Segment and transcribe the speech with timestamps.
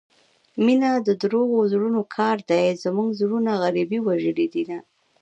[0.65, 0.89] مينه
[1.21, 4.77] دروغو زړونو كار دى زموږه زړونه غريبۍ وژلي دينه